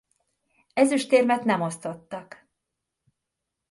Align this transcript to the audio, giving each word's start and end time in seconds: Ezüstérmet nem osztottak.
Ezüstérmet 0.73 1.43
nem 1.45 1.61
osztottak. 1.61 2.47